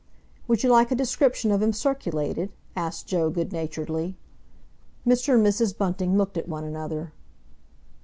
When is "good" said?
3.29-3.51